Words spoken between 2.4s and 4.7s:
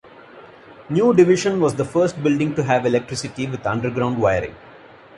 to have electricity, with underground wiring.